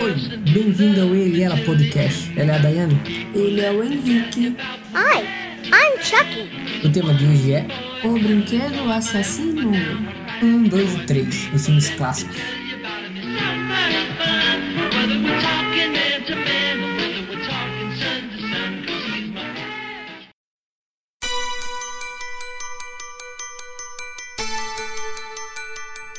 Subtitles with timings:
[0.00, 0.14] Oi,
[0.52, 2.32] bem-vindo ao Ele e Ela Podcast.
[2.38, 3.00] Ela é a Daiane.
[3.34, 4.56] Ele é o Henrique.
[4.94, 5.24] Hi,
[5.64, 6.86] I'm Chucky.
[6.86, 7.66] O tema de hoje é
[8.04, 9.72] O brinquedo assassino.
[10.40, 12.63] 1, 2 e 3, os filmes clássicos.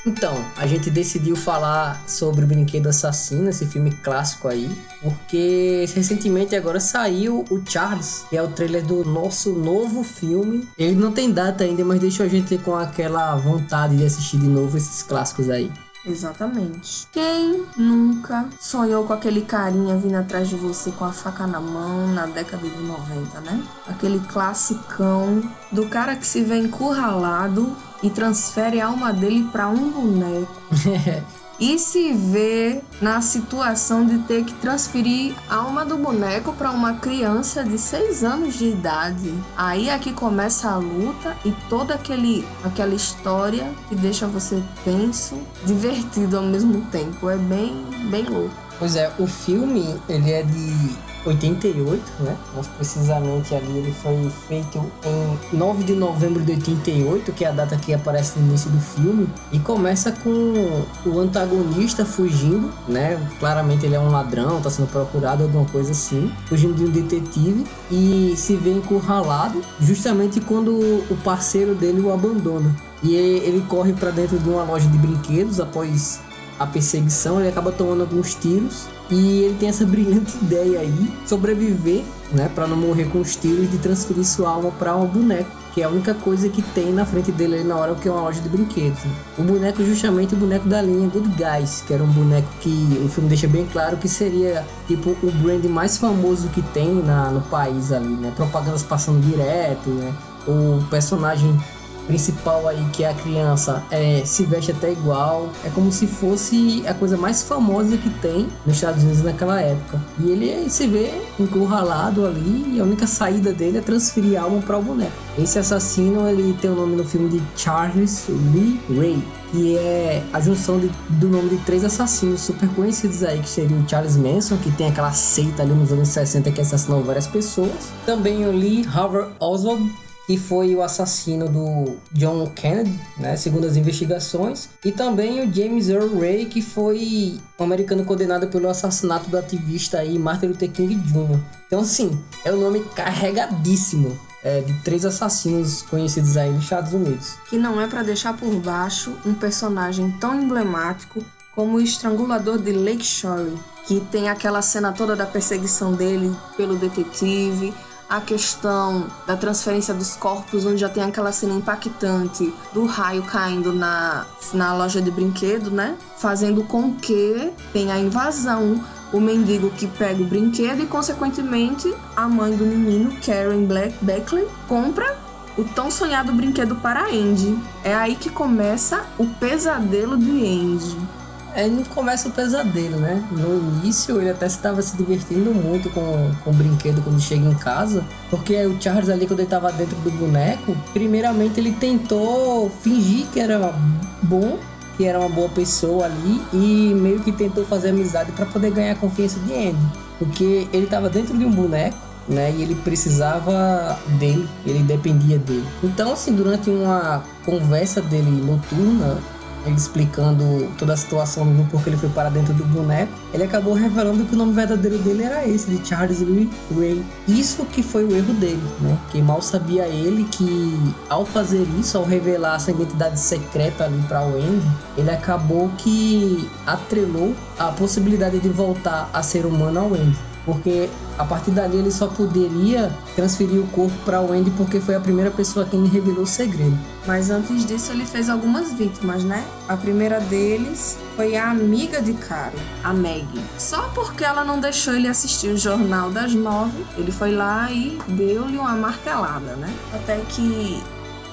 [0.06, 4.70] Então, a gente decidiu falar sobre o Brinquedo Assassino, esse filme clássico aí,
[5.02, 10.68] porque recentemente agora saiu o Charles, que é o trailer do nosso novo filme.
[10.78, 14.48] Ele não tem data ainda, mas deixou a gente com aquela vontade de assistir de
[14.48, 15.72] novo esses clássicos aí.
[16.06, 17.08] Exatamente.
[17.12, 22.08] Quem nunca sonhou com aquele carinha vindo atrás de você com a faca na mão
[22.08, 23.64] na década de 90, né?
[23.88, 25.42] Aquele classicão
[25.72, 30.62] do cara que se vê encurralado e transfere a alma dele para um boneco.
[31.60, 36.96] e se vê na situação de ter que transferir a alma do boneco para uma
[36.96, 39.34] criança de 6 anos de idade.
[39.56, 45.40] Aí é que começa a luta e toda aquele, aquela história que deixa você tenso,
[45.66, 47.30] divertido ao mesmo tempo.
[47.30, 48.65] É bem, bem louco.
[48.78, 50.96] Pois é, o filme, ele é de
[51.26, 52.36] 88, né?
[52.54, 57.52] Mais precisamente ali ele foi feito em 9 de novembro de 88, que é a
[57.52, 63.20] data que aparece no início do filme, e começa com o antagonista fugindo, né?
[63.40, 67.66] Claramente ele é um ladrão, tá sendo procurado, alguma coisa assim, fugindo de um detetive
[67.90, 72.76] e se vê encurralado justamente quando o parceiro dele o abandona.
[73.04, 76.20] E ele corre para dentro de uma loja de brinquedos após
[76.60, 82.04] a perseguição, ele acaba tomando alguns tiros e ele tem essa brilhante ideia aí, sobreviver,
[82.32, 85.82] né, para não morrer com os tiros de transferir sua alma para um boneco, que
[85.82, 88.22] é a única coisa que tem na frente dele ali na hora que é uma
[88.22, 89.04] loja de brinquedos.
[89.04, 89.12] Né?
[89.38, 93.10] O boneco justamente o boneco da linha Good Guys, que era um boneco que o
[93.10, 97.42] filme deixa bem claro que seria tipo o brand mais famoso que tem na, no
[97.42, 98.32] país ali, né?
[98.36, 100.14] Propagandas passando direto, né?
[100.48, 101.60] O personagem
[102.08, 105.50] principal aí, que é a criança, é, se veste até igual.
[105.64, 110.00] É como se fosse a coisa mais famosa que tem nos Estados Unidos naquela época.
[110.20, 114.62] E ele se vê encurralado ali e a única saída dele é transferir a alma
[114.62, 115.12] para o boneco.
[115.38, 120.40] Esse assassino, ele tem o nome no filme de Charles Lee Ray, que é a
[120.40, 124.58] junção de, do nome de três assassinos super conhecidos aí, que seria o Charles Manson,
[124.58, 127.72] que tem aquela seita ali nos anos 60 que assassinou várias pessoas.
[128.06, 129.92] Também o Lee Harvey Oswald,
[130.26, 135.90] que foi o assassino do John Kennedy, né, segundo as investigações, e também o James
[135.90, 140.96] Earl Ray, que foi um americano condenado pelo assassinato do ativista aí Martin Luther King
[140.96, 141.40] Jr.
[141.68, 144.18] Então, assim, é um nome carregadíssimo.
[144.44, 147.34] É, de três assassinos conhecidos aí nos Estados Unidos.
[147.50, 151.26] Que não é para deixar por baixo um personagem tão emblemático
[151.56, 153.58] como o estrangulador de Lake Shore,
[153.88, 157.74] que tem aquela cena toda da perseguição dele pelo detetive,
[158.10, 163.74] a questão da transferência dos corpos, onde já tem aquela cena impactante do raio caindo
[163.74, 165.98] na, na loja de brinquedo, né?
[166.18, 168.84] Fazendo com que tenha a invasão.
[169.14, 174.46] O mendigo que pega o brinquedo e, consequentemente, a mãe do menino, Karen Black Beckley,
[174.68, 175.18] compra
[175.58, 177.58] o tão sonhado brinquedo para Andy.
[177.84, 181.25] É aí que começa o pesadelo de Andy
[181.56, 183.24] aí não começa o pesadelo, né?
[183.32, 187.54] No início ele até estava se divertindo muito com, com o brinquedo quando chega em
[187.56, 193.26] casa, porque o Charles ali quando ele estava dentro do boneco, primeiramente ele tentou fingir
[193.28, 193.74] que era
[194.22, 194.60] bom,
[194.98, 198.94] que era uma boa pessoa ali e meio que tentou fazer amizade para poder ganhar
[198.94, 199.86] a confiança de Andy,
[200.20, 202.52] porque ele estava dentro de um boneco né?
[202.58, 205.66] E ele precisava dele, ele dependia dele.
[205.84, 209.20] Então, assim, durante uma conversa dele noturna,
[209.66, 213.74] ele explicando toda a situação do porquê ele foi para dentro do boneco, ele acabou
[213.74, 217.04] revelando que o nome verdadeiro dele era esse, de Charles Lee Ray.
[217.28, 218.98] Isso que foi o erro dele, né?
[219.12, 224.22] Que mal sabia ele que ao fazer isso, ao revelar essa identidade secreta ali para
[224.24, 224.68] o Andy,
[224.98, 231.26] ele acabou que atrelou a possibilidade de voltar a ser humano ao Andy porque a
[231.26, 235.32] partir dali ele só poderia transferir o corpo para o Andy porque foi a primeira
[235.32, 236.78] pessoa quem lhe revelou o segredo.
[237.06, 239.46] Mas antes disso ele fez algumas vítimas, né?
[239.68, 243.42] A primeira deles foi a amiga de Karen, a Maggie.
[243.58, 247.98] Só porque ela não deixou ele assistir o Jornal das Nove, ele foi lá e
[248.08, 249.74] deu-lhe uma martelada, né?
[249.94, 250.84] Até que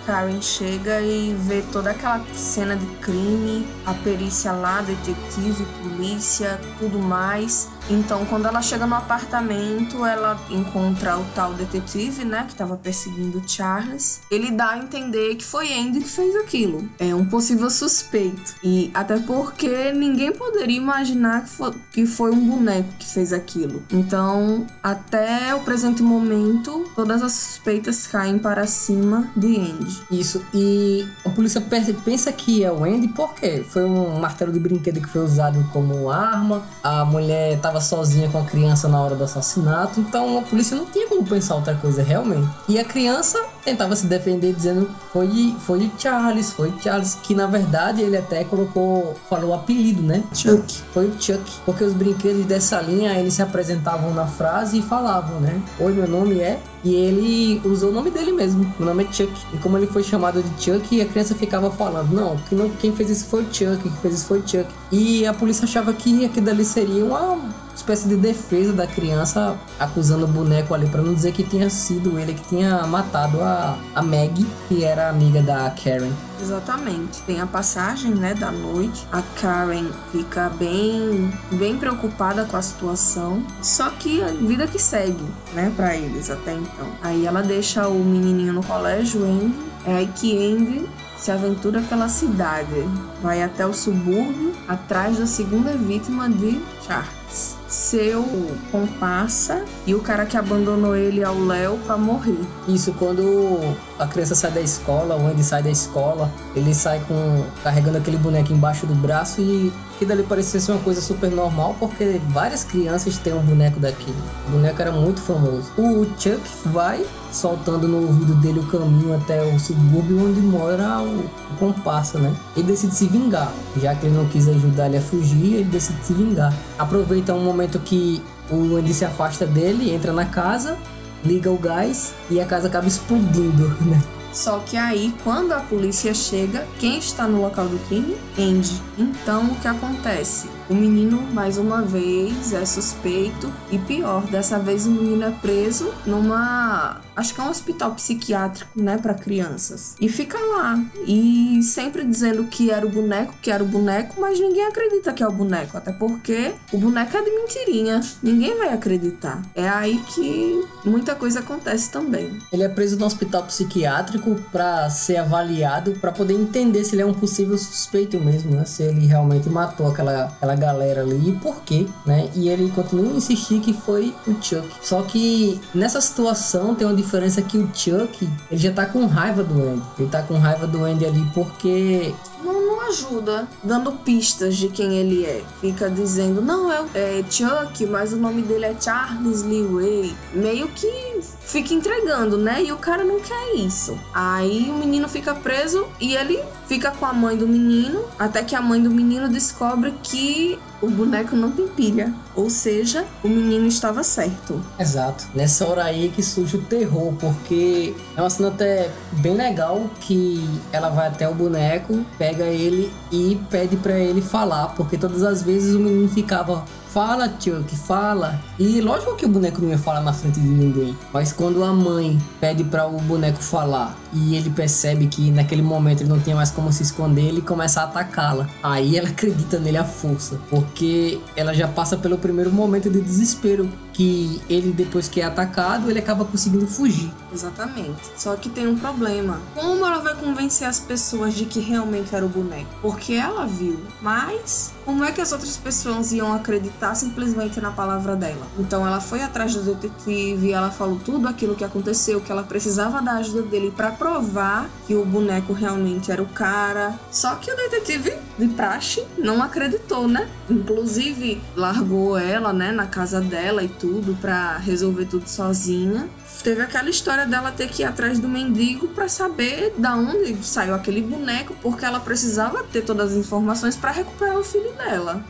[0.06, 6.98] Karen chega e vê toda aquela cena de crime, a perícia lá, detetive, polícia, tudo
[6.98, 12.76] mais Então, quando ela chega no apartamento, ela encontra o tal detetive, né, que estava
[12.76, 14.20] perseguindo Charles.
[14.30, 16.88] Ele dá a entender que foi Andy que fez aquilo.
[16.98, 18.54] É um possível suspeito.
[18.62, 21.52] E até porque ninguém poderia imaginar que
[21.92, 23.82] que foi um boneco que fez aquilo.
[23.92, 29.91] Então, até o presente momento, todas as suspeitas caem para cima de Andy.
[30.10, 30.44] Isso.
[30.52, 31.60] E a polícia
[32.04, 36.10] pensa que é o Andy porque foi um martelo de brinquedo que foi usado como
[36.10, 36.62] arma.
[36.82, 40.00] A mulher estava sozinha com a criança na hora do assassinato.
[40.00, 42.48] Então a polícia não tinha como pensar outra coisa realmente.
[42.68, 48.02] E a criança tentava se defender dizendo foi foi Charles, foi Charles, que na verdade
[48.02, 50.22] ele até colocou, falou o apelido, né?
[50.34, 50.82] Chuck.
[50.92, 55.40] Foi o Chuck, porque os brinquedos dessa linha eles se apresentavam na frase e falavam,
[55.40, 55.60] né?
[55.78, 56.60] Oi, meu nome é.
[56.84, 59.32] E ele usou o nome dele mesmo, o nome é Chuck.
[59.52, 62.38] E como ele foi chamado de Chuck, a criança ficava falando: Não,
[62.78, 64.66] quem fez isso foi o Chuck, quem fez isso foi o Chuck.
[64.90, 67.38] E a polícia achava que aquilo ali seria uma
[67.74, 72.18] espécie de defesa da criança acusando o boneco ali para não dizer que tinha sido
[72.18, 76.12] ele que tinha matado a, a Maggie, que era amiga da Karen.
[76.40, 77.22] Exatamente.
[77.22, 79.06] Tem a passagem, né, da noite.
[79.12, 83.44] A Karen fica bem, bem preocupada com a situação.
[83.62, 85.24] Só que a vida que segue,
[85.54, 86.88] né, para eles até então.
[87.00, 89.71] Aí ela deixa o menininho no colégio, Andy.
[89.84, 92.84] É aí que Andy se aventura pela cidade,
[93.22, 98.24] vai até o subúrbio atrás da segunda vítima de Charles, seu
[98.70, 102.38] comparsa e o cara que abandonou ele ao Léo para morrer.
[102.68, 103.58] Isso quando
[103.98, 108.16] a criança sai da escola, o Andy sai da escola, ele sai com carregando aquele
[108.16, 112.64] boneco embaixo do braço e que dali parecia ser uma coisa super normal, porque várias
[112.64, 114.16] crianças têm um boneco daquele.
[114.48, 115.70] O boneco era muito famoso.
[115.78, 121.20] O Chuck vai soltando no ouvido dele o caminho até o subúrbio onde mora o,
[121.20, 122.34] o comparsa, né?
[122.56, 126.04] Ele decide se vingar, já que ele não quis ajudar ele a fugir, ele decide
[126.04, 126.52] se vingar.
[126.76, 128.20] Aproveita um momento que
[128.52, 130.76] o Andy se afasta dele, entra na casa,
[131.24, 134.00] liga o gás e a casa acaba explodindo, né?
[134.32, 138.16] Só que aí, quando a polícia chega, quem está no local do crime?
[138.38, 138.80] Andy.
[138.96, 140.48] Então, o que acontece?
[140.72, 145.92] O menino, mais uma vez, é suspeito e pior, dessa vez o menino é preso
[146.06, 149.94] numa, acho que é um hospital psiquiátrico, né, para crianças.
[150.00, 154.40] E fica lá e sempre dizendo que era o boneco, que era o boneco, mas
[154.40, 158.00] ninguém acredita que é o boneco, até porque o boneco é de mentirinha.
[158.22, 159.42] Ninguém vai acreditar.
[159.54, 162.38] É aí que muita coisa acontece também.
[162.50, 167.06] Ele é preso no hospital psiquiátrico para ser avaliado, para poder entender se ele é
[167.06, 168.64] um possível suspeito mesmo, né?
[168.64, 172.30] Se ele realmente matou aquela, aquela galera ali e por quê, né?
[172.34, 174.68] E ele continua a insistir que foi o Chuck.
[174.80, 179.42] Só que nessa situação tem uma diferença que o Chuck, ele já tá com raiva
[179.42, 179.82] do Andy.
[179.98, 182.14] Ele tá com raiva do Andy ali porque
[182.44, 185.42] não, não ajuda dando pistas de quem ele é.
[185.60, 190.16] Fica dizendo, não, é, é Chuck, mas o nome dele é Charles Lee Way.
[190.34, 192.62] Meio que fica entregando, né?
[192.62, 193.98] E o cara não quer isso.
[194.12, 198.54] Aí o menino fica preso e ele fica com a mãe do menino, até que
[198.54, 202.12] a mãe do menino descobre que o boneco não tem pilha.
[202.34, 204.60] Ou seja, o menino estava certo.
[204.78, 205.26] Exato.
[205.34, 210.44] Nessa hora aí que surge o terror, porque é uma cena até bem legal que
[210.72, 215.42] ela vai até o boneco, pega ele e pede para ele falar, porque todas as
[215.42, 218.38] vezes o menino ficava Fala, Chuck, fala.
[218.58, 220.94] E lógico que o boneco não ia falar na frente de ninguém.
[221.10, 226.02] Mas quando a mãe pede para o boneco falar e ele percebe que naquele momento
[226.02, 228.46] ele não tem mais como se esconder, ele começa a atacá-la.
[228.62, 233.70] Aí ela acredita nele à força, porque ela já passa pelo primeiro momento de desespero
[233.92, 237.12] que ele depois que é atacado, ele acaba conseguindo fugir.
[237.32, 238.10] Exatamente.
[238.16, 239.40] Só que tem um problema.
[239.54, 242.70] Como ela vai convencer as pessoas de que realmente era o boneco?
[242.80, 248.16] Porque ela viu, mas como é que as outras pessoas iam acreditar simplesmente na palavra
[248.16, 248.46] dela?
[248.58, 253.00] Então ela foi atrás do detetive, ela falou tudo aquilo que aconteceu, que ela precisava
[253.00, 256.98] da ajuda dele para provar que o boneco realmente era o cara.
[257.10, 260.28] Só que o detetive de praxe não acreditou, né?
[260.50, 266.08] Inclusive largou ela, né, na casa dela e tudo para resolver tudo sozinha.
[266.44, 270.72] Teve aquela história dela ter que ir atrás do mendigo para saber da onde saiu
[270.72, 275.24] aquele boneco, porque ela precisava ter todas as informações para recuperar o filho dela.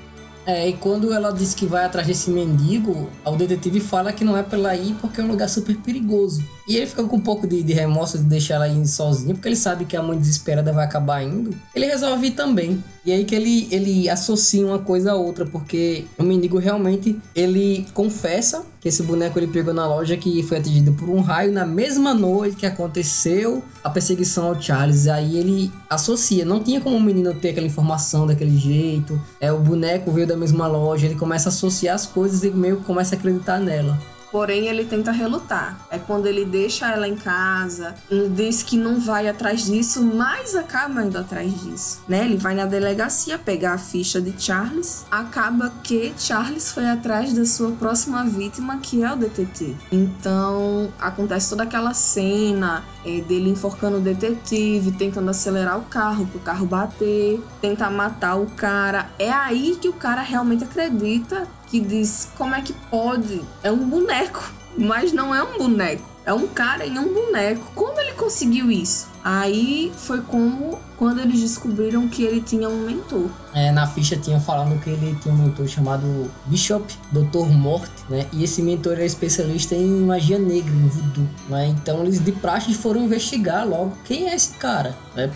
[0.45, 4.37] É, e quando ela diz que vai atrás desse mendigo, o detetive fala que não
[4.37, 6.45] é pra ir porque é um lugar super perigoso.
[6.67, 9.49] E ele fica com um pouco de, de remorso de deixar ela ir sozinha, porque
[9.49, 11.55] ele sabe que a mãe desesperada vai acabar indo.
[11.75, 12.83] Ele resolve ir também.
[13.05, 17.85] E aí que ele, ele associa uma coisa a outra, porque o mendigo realmente, ele
[17.93, 21.65] confessa que esse boneco ele pegou na loja que foi atingido por um raio na
[21.65, 25.09] mesma noite que aconteceu a perseguição ao Charles.
[25.09, 29.21] Aí ele associa, não tinha como o menino ter aquela informação daquele jeito.
[29.41, 32.79] É o boneco veio da mesma loja, ele começa a associar as coisas e meio
[32.79, 33.99] que começa a acreditar nela.
[34.33, 35.79] Porém, ele tenta relutar.
[35.91, 37.95] É quando ele deixa ela em casa,
[38.35, 42.01] diz que não vai atrás disso, mas acaba indo atrás disso.
[42.09, 42.25] Né?
[42.25, 45.05] Ele vai na delegacia pegar a ficha de Charles.
[45.11, 49.77] Acaba que Charles foi atrás da sua próxima vítima, que é o detetive.
[49.93, 56.41] Então, acontece toda aquela cena é, dele enforcando o detetive, tentando acelerar o carro, pro
[56.41, 59.11] carro bater, tentar matar o cara.
[59.19, 63.41] É aí que o cara realmente acredita que diz como é que pode?
[63.63, 66.07] É um boneco, mas não é um boneco.
[66.23, 67.73] É um cara em um boneco.
[67.75, 69.09] Como ele conseguiu isso?
[69.25, 73.31] Aí foi como quando eles descobriram que ele tinha um mentor.
[73.55, 77.51] É, na ficha tinha falando que ele tinha um mentor chamado Bishop, Dr.
[77.51, 78.27] Morte, né?
[78.33, 81.67] E esse mentor é especialista em magia negra, em voodoo, né?
[81.69, 85.31] Então eles de praxe foram investigar logo quem é esse cara, né?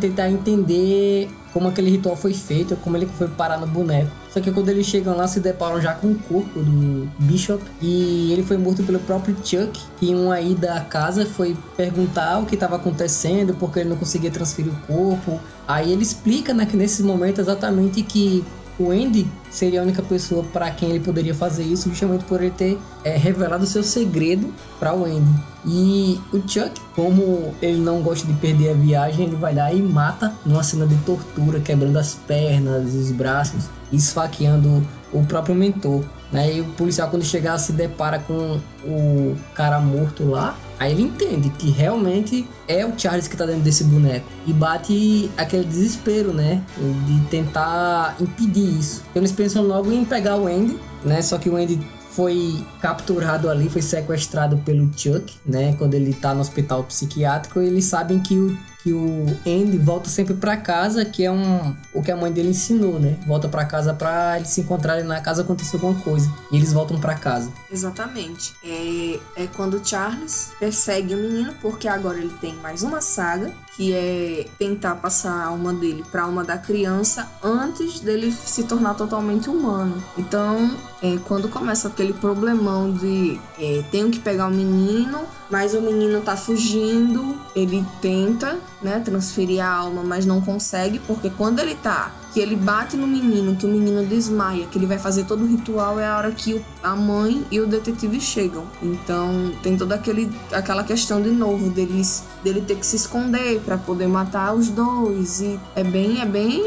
[0.00, 4.10] Tentar entender como aquele ritual foi feito, como ele foi parar no boneco.
[4.32, 7.62] Só que quando eles chegam lá, se deparam já com o corpo do Bishop.
[7.82, 12.38] E ele foi morto pelo próprio Chuck, que em uma ida à casa foi perguntar
[12.38, 15.38] o que estava acontecendo, porque ele não conseguia transferir o corpo.
[15.66, 18.44] Aí ele explica né, que nesse momento exatamente que
[18.78, 22.50] o Andy seria a única pessoa para quem ele poderia fazer isso, justamente por ele
[22.50, 25.42] ter é, revelado seu segredo para o Andy.
[25.64, 29.80] E o Chuck, como ele não gosta de perder a viagem, ele vai lá e
[29.80, 36.02] mata numa cena de tortura, quebrando as pernas, os braços, esfaqueando o próprio mentor.
[36.32, 36.56] Né?
[36.56, 40.56] E o policial, quando chegar, se depara com o cara morto lá.
[40.82, 44.26] Aí ele entende que realmente é o Charles que tá dentro desse boneco.
[44.44, 46.60] E bate aquele desespero, né?
[47.06, 49.04] De tentar impedir isso.
[49.14, 51.22] Eles pensam logo em pegar o Andy, né?
[51.22, 51.78] Só que o Andy
[52.10, 55.72] foi capturado ali, foi sequestrado pelo Chuck, né?
[55.78, 60.34] Quando ele tá no hospital psiquiátrico, eles sabem que o que o Andy volta sempre
[60.34, 63.16] para casa, que é um o que a mãe dele ensinou, né?
[63.26, 66.32] Volta para casa para eles se encontrarem na casa acontecer alguma coisa.
[66.50, 67.52] E eles voltam para casa.
[67.70, 68.54] Exatamente.
[68.64, 73.92] É, é quando Charles persegue o menino, porque agora ele tem mais uma saga, que
[73.92, 78.94] é tentar passar a alma dele para a alma da criança antes dele se tornar
[78.94, 80.02] totalmente humano.
[80.16, 85.80] Então, é, quando começa aquele problemão de é, tenho que pegar o menino, mas o
[85.80, 91.74] menino tá fugindo, ele tenta, né, transferir a alma, mas não consegue, porque quando ele
[91.74, 95.44] tá que ele bate no menino, que o menino desmaia, que ele vai fazer todo
[95.44, 98.64] o ritual, é a hora que o, a mãe e o detetive chegam.
[98.82, 103.76] Então tem toda aquele, aquela questão de novo deles dele ter que se esconder para
[103.76, 106.64] poder matar os dois e é bem é bem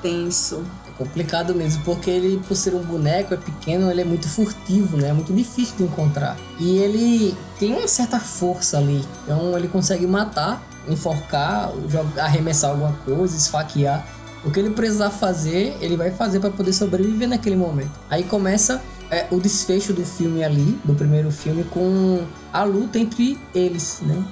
[0.00, 0.64] tenso.
[0.86, 4.96] É complicado mesmo, porque ele, por ser um boneco, é pequeno, ele é muito furtivo,
[4.96, 5.08] né?
[5.08, 6.36] É muito difícil de encontrar.
[6.58, 9.04] E ele tem uma certa força ali.
[9.24, 11.70] Então ele consegue matar, enforcar,
[12.18, 14.06] arremessar alguma coisa, esfaquear.
[14.46, 17.90] O que ele precisar fazer, ele vai fazer para poder sobreviver naquele momento.
[18.08, 23.36] Aí começa é, o desfecho do filme ali, do primeiro filme, com a luta entre
[23.52, 24.24] eles, né?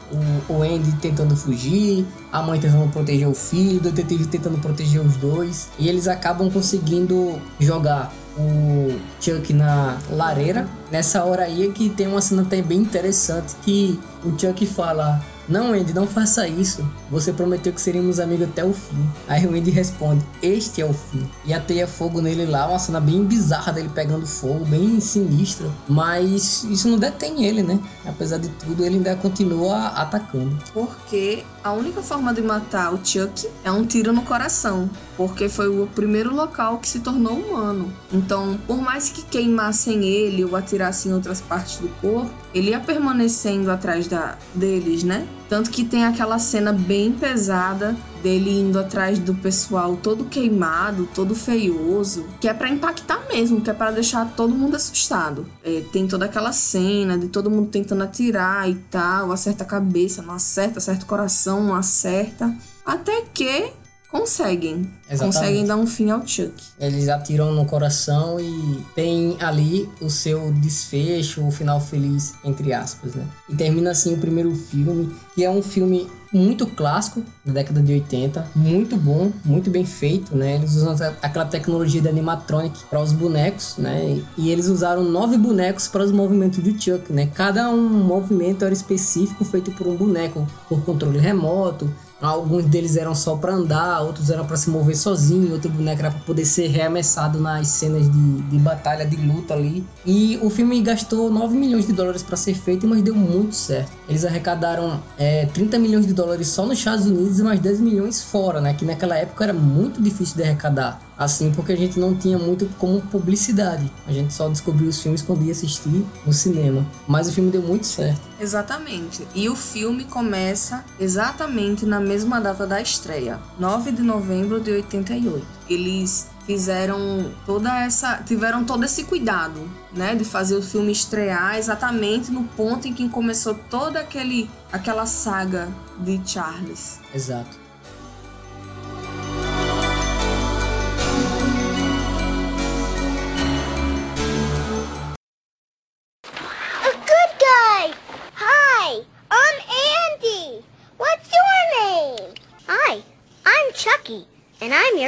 [0.48, 5.00] O, o Andy tentando fugir, a mãe tentando proteger o filho, o detetive tentando proteger
[5.00, 5.70] os dois.
[5.80, 10.68] E eles acabam conseguindo jogar o Chuck na lareira.
[10.92, 15.20] Nessa hora aí é que tem uma cena até bem interessante que o Chuck fala
[15.48, 16.86] não, Andy, não faça isso.
[17.10, 19.06] Você prometeu que seríamos amigos até o fim.
[19.28, 21.28] Aí o Andy responde: Este é o fim.
[21.44, 25.68] E ateia fogo nele lá, uma cena bem bizarra dele pegando fogo, bem sinistra.
[25.88, 27.78] Mas isso não detém ele, né?
[28.06, 30.56] Apesar de tudo, ele ainda continua atacando.
[30.72, 34.90] Porque a única forma de matar o Chuck é um tiro no coração.
[35.16, 37.90] Porque foi o primeiro local que se tornou humano.
[38.12, 42.80] Então, por mais que queimassem ele ou atirassem em outras partes do corpo, ele ia
[42.80, 45.26] permanecendo atrás da, deles, né?
[45.48, 51.34] Tanto que tem aquela cena bem pesada dele indo atrás do pessoal todo queimado, todo
[51.34, 55.46] feioso, que é para impactar mesmo, que é para deixar todo mundo assustado.
[55.62, 60.22] É, tem toda aquela cena de todo mundo tentando atirar e tal, acerta a cabeça,
[60.22, 62.52] não acerta, acerta o coração, não acerta.
[62.86, 63.70] Até que
[64.10, 64.90] conseguem.
[65.10, 65.36] Exatamente.
[65.36, 66.54] Conseguem dar um fim ao Chuck.
[66.78, 73.14] Eles atiram no coração e tem ali o seu desfecho, o final feliz, entre aspas,
[73.14, 73.26] né?
[73.50, 77.92] E termina assim o primeiro filme, que é um filme muito clássico da década de
[77.92, 80.56] 80, muito bom, muito bem feito, né?
[80.56, 84.20] Eles usam aquela tecnologia de animatronic para os bonecos, né?
[84.36, 87.26] E eles usaram nove bonecos para os movimentos do Chuck, né?
[87.34, 91.88] Cada um movimento era específico feito por um boneco, por controle remoto,
[92.20, 96.10] Alguns deles eram só para andar, outros eram para se mover sozinho, outro boneco era
[96.10, 99.84] para poder ser reamessado nas cenas de, de batalha, de luta ali.
[100.06, 103.92] E o filme gastou 9 milhões de dólares para ser feito, mas deu muito certo.
[104.08, 108.22] Eles arrecadaram é, 30 milhões de dólares só nos Estados Unidos e mais 10 milhões
[108.22, 108.74] fora, né?
[108.74, 111.00] Que naquela época era muito difícil de arrecadar.
[111.16, 113.90] Assim, porque a gente não tinha muito como publicidade.
[114.06, 116.84] A gente só descobriu os filmes quando ia assistir no cinema.
[117.06, 118.20] Mas o filme deu muito certo.
[118.40, 119.26] Exatamente.
[119.34, 125.46] E o filme começa exatamente na mesma data da estreia, 9 de novembro de 88.
[125.68, 132.30] Eles fizeram toda essa tiveram todo esse cuidado né de fazer o filme estrear exatamente
[132.30, 135.68] no ponto em que começou toda aquele aquela saga
[136.00, 137.63] de Charles exato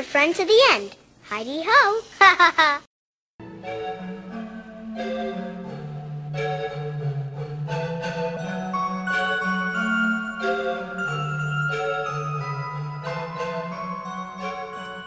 [0.07, 0.97] friend to the end.
[1.31, 2.03] Heidi ho!
[2.21, 2.81] Ha ha ha!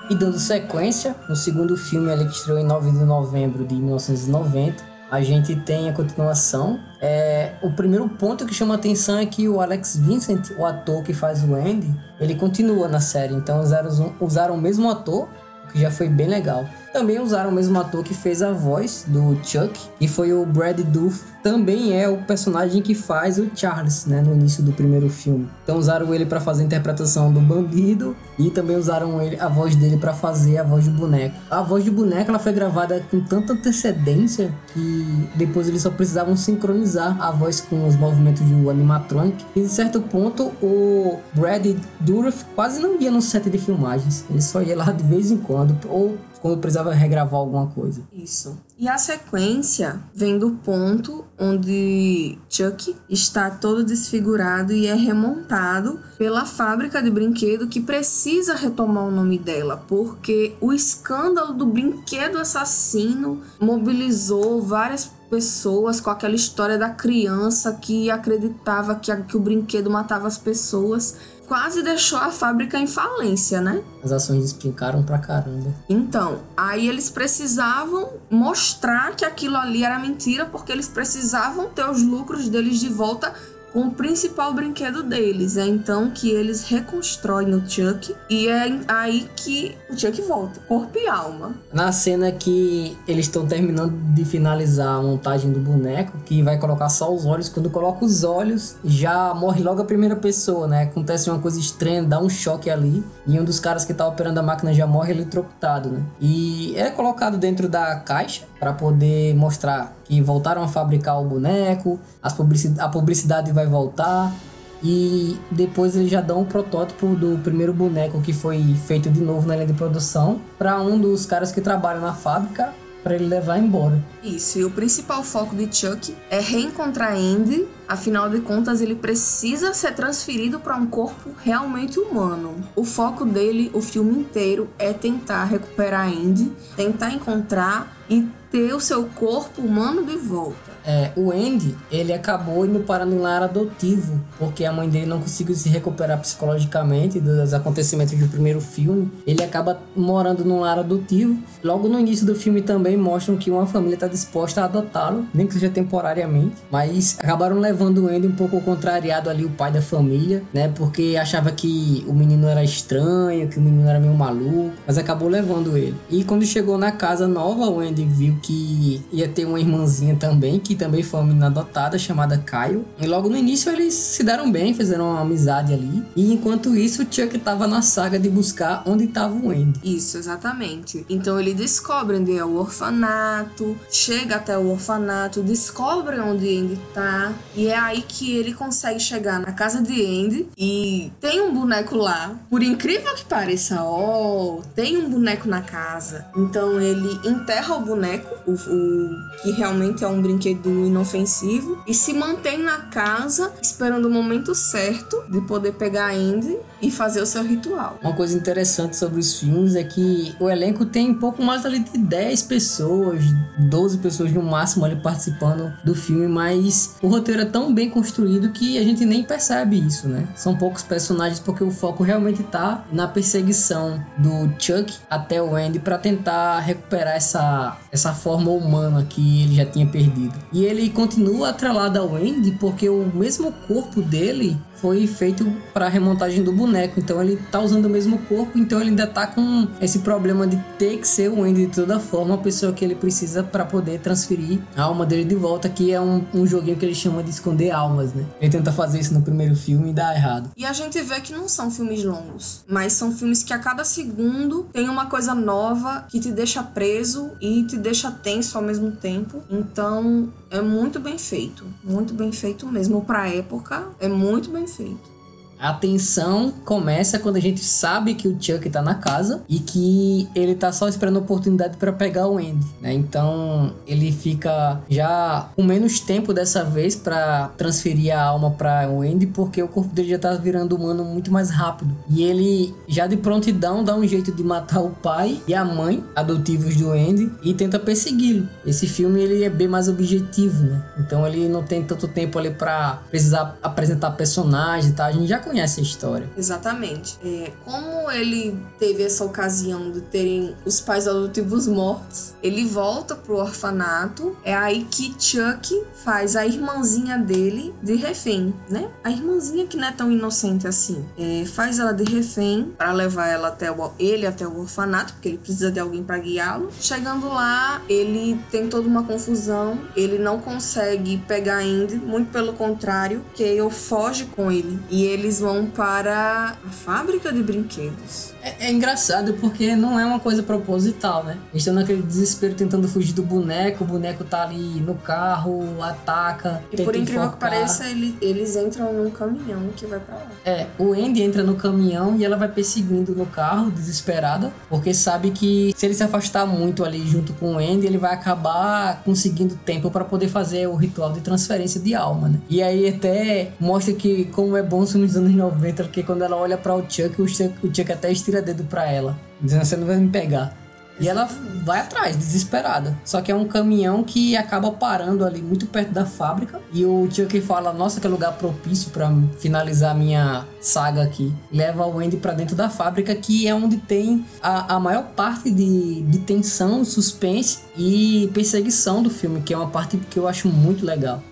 [0.10, 4.88] E dando sequência, no segundo filme, ele que estreou em 9 de novembro de 1990,
[5.11, 6.79] a gente tem a continuação.
[7.01, 11.13] É, o primeiro ponto que chama atenção é que o Alex Vincent, o ator que
[11.13, 13.33] faz o Andy, ele continua na série.
[13.33, 15.27] Então usaram, usaram o mesmo ator,
[15.65, 16.65] o que já foi bem legal.
[16.91, 20.79] Também usaram o mesmo ator que fez a voz do Chuck, e foi o Brad
[20.79, 25.48] Dourif também é o personagem que faz o Charles, né, no início do primeiro filme.
[25.63, 29.75] Então usaram ele para fazer a interpretação do bandido e também usaram ele, a voz
[29.75, 31.36] dele para fazer a voz do boneco.
[31.50, 36.36] A voz do boneco ela foi gravada com tanta antecedência que depois eles só precisavam
[36.36, 39.46] sincronizar a voz com os movimentos do animatronic.
[39.55, 41.65] E de certo ponto o Brad
[42.00, 44.25] Dourif quase não ia no set de filmagens.
[44.29, 48.01] Ele só ia lá de vez em quando ou quando precisava regravar alguma coisa.
[48.12, 48.58] Isso.
[48.77, 56.46] E a sequência vem do ponto onde Chuck está todo desfigurado e é remontado pela
[56.46, 63.41] fábrica de brinquedo que precisa retomar o nome dela, porque o escândalo do brinquedo assassino
[63.60, 70.27] mobilizou várias pessoas com aquela história da criança que acreditava que, que o brinquedo matava
[70.27, 71.15] as pessoas
[71.50, 73.81] quase deixou a fábrica em falência, né?
[74.03, 75.74] As ações despencaram pra caramba.
[75.89, 82.03] Então, aí eles precisavam mostrar que aquilo ali era mentira, porque eles precisavam ter os
[82.03, 83.33] lucros deles de volta
[83.72, 85.58] com o principal brinquedo deles.
[85.58, 90.98] É então que eles reconstroem o Chuck e é aí que o Chuck volta, corpo
[90.98, 91.55] e alma.
[91.72, 96.90] Na cena que eles estão terminando de finalizar a montagem do boneco, que vai colocar
[96.90, 100.84] só os olhos, quando coloca os olhos, já morre logo a primeira pessoa, né?
[100.84, 104.40] Acontece uma coisa estranha, dá um choque ali, e um dos caras que tá operando
[104.40, 106.03] a máquina já morre eletrocutado, né?
[106.20, 112.00] E é colocado dentro da caixa para poder mostrar que voltaram a fabricar o boneco,
[112.22, 114.33] a publicidade vai voltar.
[114.81, 119.45] E depois eles já dão o protótipo do primeiro boneco que foi feito de novo
[119.45, 123.57] na linha de produção para um dos caras que trabalham na fábrica para ele levar
[123.57, 124.01] embora.
[124.24, 129.74] Isso, e o principal foco de Chuck é reencontrar Andy, afinal de contas ele precisa
[129.74, 132.55] ser transferido para um corpo realmente humano.
[132.75, 138.79] O foco dele, o filme inteiro, é tentar recuperar Andy, tentar encontrar e ter o
[138.79, 140.69] seu corpo humano de volta.
[140.89, 145.19] É, o Andy, ele acabou indo para um lar adotivo, porque a mãe dele não
[145.19, 149.11] conseguiu se recuperar psicologicamente dos acontecimentos do primeiro filme.
[149.27, 151.37] Ele acaba morando num lar adotivo.
[151.63, 155.45] Logo no início do filme também mostram que uma família está disposta a adotá-lo, nem
[155.45, 159.83] que seja temporariamente, mas acabaram levando o Andy um pouco contrariado ali, o pai da
[159.83, 160.71] família, né?
[160.73, 165.29] Porque achava que o menino era estranho, que o menino era meio maluco, mas acabou
[165.29, 165.95] levando ele.
[166.09, 170.57] E quando chegou na casa nova, o Andy viu que ia ter uma irmãzinha também,
[170.59, 172.85] que também foi uma menina adotada chamada Kyle.
[173.00, 176.03] E logo no início eles se deram bem, fizeram uma amizade ali.
[176.15, 179.79] E enquanto isso, o Chuck tava na saga de buscar onde tava o Andy.
[179.83, 181.05] Isso, exatamente.
[181.09, 187.33] Então ele descobre onde é o orfanato, chega até o orfanato, descobre onde Andy tá.
[187.55, 191.96] E é aí que ele consegue chegar na casa de Andy e tem um boneco
[191.96, 192.39] lá.
[192.50, 196.25] Por incrível que pareça, ó, oh, tem um boneco na casa.
[196.35, 201.93] Então ele enterra o boneco, o, o que realmente é um brinquedo do inofensivo e
[201.93, 207.22] se mantém na casa esperando o momento certo de poder pegar a Andy e fazer
[207.22, 207.98] o seu ritual.
[208.01, 211.98] Uma coisa interessante sobre os filmes é que o elenco tem pouco mais ali de
[211.98, 213.24] 10 pessoas,
[213.57, 218.50] 12 pessoas no máximo ali participando do filme, mas o roteiro é tão bem construído
[218.50, 220.27] que a gente nem percebe isso, né?
[220.35, 225.79] São poucos personagens porque o foco realmente tá na perseguição do Chuck até o Andy
[225.79, 230.33] para tentar recuperar essa, essa forma humana que ele já tinha perdido.
[230.51, 236.44] E ele continua atrelado ao Andy porque o mesmo corpo dele foi feito para remontagem
[236.44, 237.00] do boneco.
[237.00, 240.57] Então ele tá usando o mesmo corpo, então ele ainda tá com esse problema de
[240.77, 244.00] ter que ser o Andy de toda forma, a pessoa que ele precisa para poder
[244.00, 247.29] transferir a alma dele de volta, que é um, um joguinho que ele chama de
[247.29, 248.25] esconder almas, né?
[248.39, 250.51] Ele tenta fazer isso no primeiro filme e dá errado.
[250.55, 253.83] E a gente vê que não são filmes longos, mas são filmes que a cada
[253.83, 258.92] segundo tem uma coisa nova que te deixa preso e te deixa tenso ao mesmo
[258.92, 259.42] tempo.
[259.50, 265.19] Então é muito bem feito, muito bem feito mesmo para época, é muito bem feito.
[265.59, 270.29] A tensão começa quando a gente sabe que o Chuck tá na casa e que
[270.33, 272.93] ele tá só esperando a oportunidade para pegar o Andy, né?
[272.93, 279.01] Então ele fica já com menos tempo dessa vez para transferir a alma para o
[279.01, 281.93] Andy, porque o corpo dele já tá virando humano muito mais rápido.
[282.09, 286.01] E ele já de prontidão dá um jeito de matar o pai e a mãe
[286.15, 288.48] adotivos do Andy e tenta persegui-lo.
[288.65, 290.85] Esse filme ele é bem mais objetivo, né?
[290.98, 295.05] Então ele não tem tanto tempo ali para precisar apresentar personagens, tá?
[295.05, 296.29] A gente já conhece a história.
[296.38, 297.18] Exatamente.
[297.24, 303.38] É, como ele teve essa ocasião de terem os pais adotivos mortos, ele volta pro
[303.38, 304.38] orfanato.
[304.44, 308.90] É aí que Chuck faz a irmãzinha dele de refém, né?
[309.03, 311.03] A irmãzinha que não é tão inocente assim.
[311.18, 315.29] É, faz ela de refém para levar ela até o, ele até o orfanato, porque
[315.29, 316.70] ele precisa de alguém para guiá-lo.
[316.79, 319.79] Chegando lá, ele tem toda uma confusão.
[319.96, 325.65] Ele não consegue pegar Andy, muito pelo contrário, Kale foge com ele e eles vão
[325.65, 328.33] para a fábrica de brinquedos.
[328.41, 331.37] É, é, engraçado porque não é uma coisa proposital, né?
[331.51, 336.63] Eles estão naquele desespero tentando fugir do boneco, o boneco tá ali no carro, ataca.
[336.71, 340.27] E por incrível que pareça, ele, eles entram num caminhão que vai pra lá.
[340.45, 345.31] É, o Andy entra no caminhão e ela vai perseguindo no carro, desesperada, porque sabe
[345.31, 349.55] que se ele se afastar muito ali junto com o Andy, ele vai acabar conseguindo
[349.55, 352.39] tempo para poder fazer o ritual de transferência de alma, né?
[352.49, 356.23] E aí até mostra que como é bom os filmes dos anos 90, porque quando
[356.23, 359.65] ela olha para o Chuck, o Chuck, o Chuck até estira dedo para ela, dizendo
[359.65, 360.55] você não vai me pegar.
[361.01, 361.29] E ela
[361.63, 362.94] vai atrás, desesperada.
[363.05, 366.59] Só que é um caminhão que acaba parando ali muito perto da fábrica.
[366.74, 371.33] E o Chuck fala: Nossa, que lugar propício para finalizar minha saga aqui.
[371.50, 375.50] Leva o Andy para dentro da fábrica, que é onde tem a, a maior parte
[375.50, 380.50] de, de tensão, suspense e perseguição do filme, que é uma parte que eu acho
[380.50, 381.24] muito legal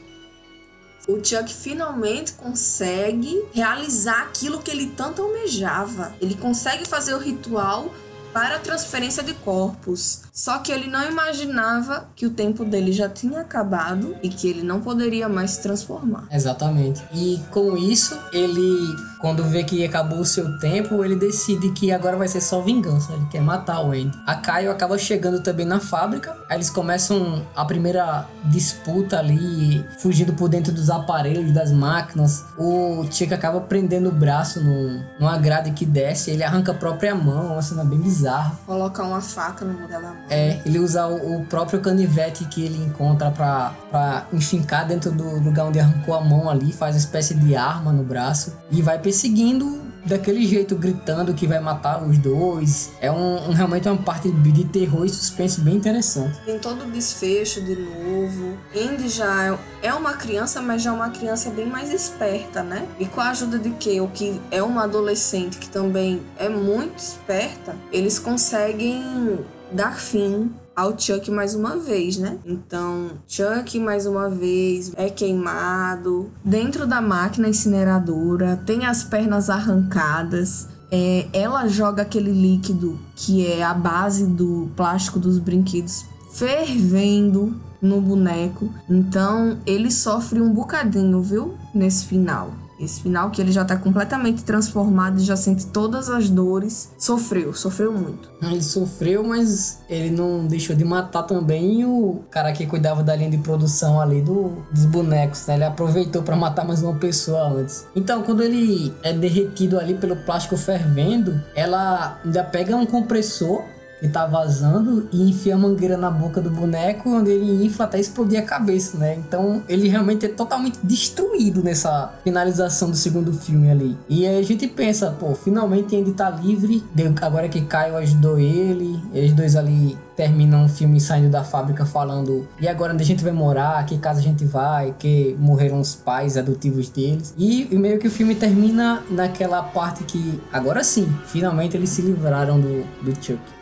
[1.07, 6.13] o Chuck finalmente consegue realizar aquilo que ele tanto almejava.
[6.21, 7.93] Ele consegue fazer o ritual
[8.33, 10.26] para a transferência de corpos.
[10.37, 14.61] Só que ele não imaginava que o tempo dele já tinha acabado e que ele
[14.61, 16.25] não poderia mais se transformar.
[16.31, 17.03] Exatamente.
[17.11, 22.15] E com isso, ele, quando vê que acabou o seu tempo, ele decide que agora
[22.15, 23.13] vai ser só vingança.
[23.13, 24.11] Ele quer matar o Andy.
[24.27, 26.37] A Caio acaba chegando também na fábrica.
[26.47, 32.45] Aí eles começam a primeira disputa ali, fugindo por dentro dos aparelhos, das máquinas.
[32.55, 36.29] O Chico acaba prendendo o braço no, numa grade que desce.
[36.29, 38.55] Ele arranca a própria mão, uma cena bem bizarra.
[38.67, 40.26] Coloca uma faca no lugar da mão.
[40.29, 45.39] É, ele usa o, o próprio canivete que ele encontra pra, pra enfincar dentro do
[45.39, 48.99] lugar onde arrancou a mão ali, faz uma espécie de arma no braço e vai
[48.99, 52.91] perseguindo daquele jeito, gritando que vai matar os dois.
[53.01, 56.39] É um, um realmente uma parte de terror e suspense bem interessante.
[56.45, 58.57] Tem todo o desfecho de novo.
[58.75, 62.87] Andy já é uma criança, mas já é uma criança bem mais esperta, né?
[62.99, 67.75] E com a ajuda de Kale, que é uma adolescente que também é muito esperta,
[67.91, 72.37] eles conseguem dar fim ao Chuck mais uma vez, né?
[72.45, 80.67] Então, Chuck mais uma vez é queimado dentro da máquina incineradora, tem as pernas arrancadas.
[80.89, 87.99] É, ela joga aquele líquido que é a base do plástico dos brinquedos fervendo no
[87.99, 88.71] boneco.
[88.89, 91.55] Então, ele sofre um bocadinho, viu?
[91.73, 92.51] Nesse final.
[92.79, 96.91] Esse final que ele já tá completamente transformado e já sente todas as dores.
[96.97, 98.29] Sofreu, sofreu muito.
[98.41, 103.31] Ele sofreu, mas ele não deixou de matar também o cara que cuidava da linha
[103.31, 105.55] de produção ali do, dos bonecos, né?
[105.55, 107.85] Ele aproveitou para matar mais uma pessoa antes.
[107.95, 113.63] Então, quando ele é derretido ali pelo plástico fervendo, ela ainda pega um compressor
[113.99, 117.99] que tá vazando e enfia a mangueira na boca do boneco, onde ele infla até
[117.99, 119.15] explodir a cabeça, né?
[119.15, 123.97] Então ele realmente é totalmente destruído nessa finalização do segundo filme ali.
[124.07, 126.83] E aí a gente pensa, pô, finalmente ele tá livre,
[127.21, 132.47] agora que Caio ajudou ele, eles dois ali terminam o filme saindo da fábrica falando
[132.59, 135.93] e agora onde a gente vai morar, que casa a gente vai, que morreram os
[135.93, 137.33] pais adotivos deles.
[137.37, 142.01] E, e meio que o filme termina naquela parte que agora sim, finalmente eles se
[142.01, 143.56] livraram do, do Chuck.